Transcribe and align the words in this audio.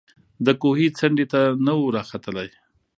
د 0.45 0.47
کوهي 0.61 0.87
څنډي 0.97 1.25
ته 1.31 1.41
نه 1.65 1.73
وو 1.77 1.93
راختلی 1.97 2.47